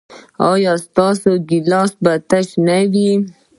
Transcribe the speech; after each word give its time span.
ایا 0.51 0.73
ستاسو 0.85 1.29
ګیلاس 1.49 1.91
به 2.03 2.13
تش 2.29 2.47
نه 2.65 2.77
وي؟ 2.91 3.11